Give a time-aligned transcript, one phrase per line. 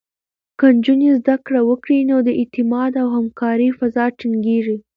[0.59, 4.77] که نجونې زده کړه وکړي، نو د اعتماد او همکارۍ فضا ټینګېږي.